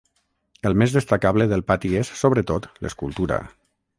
El 0.69 0.75
més 0.81 0.95
destacable 0.95 1.47
del 1.51 1.63
pati 1.73 1.93
és, 2.01 2.11
sobretot, 2.23 2.67
l'escultura. 2.87 3.41